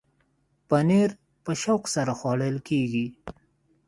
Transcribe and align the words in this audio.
پنېر 0.67 1.09
په 1.43 1.51
شوق 1.61 1.83
سره 1.95 2.11
خوړل 2.19 2.57
کېږي. 2.67 3.05